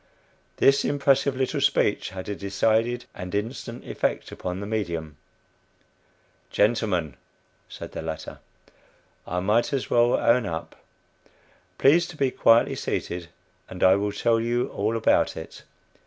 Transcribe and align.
This 0.57 0.83
impressive 0.83 1.35
little 1.37 1.61
speech 1.61 2.09
had 2.09 2.27
a 2.27 2.33
decided 2.33 3.05
and 3.13 3.35
instant 3.35 3.85
effect 3.85 4.31
upon 4.31 4.59
the 4.59 4.65
"medium." 4.65 5.17
"Gentlemen," 6.49 7.17
said 7.69 7.91
the 7.91 8.01
latter, 8.01 8.39
"I 9.27 9.41
might 9.41 9.71
as 9.71 9.91
well 9.91 10.15
own 10.15 10.47
up. 10.47 10.75
Please 11.77 12.07
to 12.07 12.17
be 12.17 12.31
quietly 12.31 12.73
seated, 12.75 13.27
and 13.69 13.83
I 13.83 13.95
will 13.95 14.11
tell 14.11 14.39
you 14.39 14.69
all 14.69 14.97
about 14.97 15.37
it." 15.37 15.61